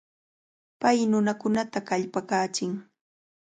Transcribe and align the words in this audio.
Pay 0.81 0.97
nunakunata 1.09 1.79
kallpakachin. 1.87 2.71